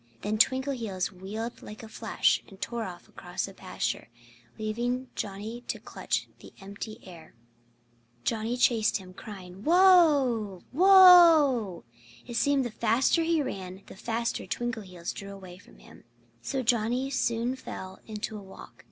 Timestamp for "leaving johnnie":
4.57-5.61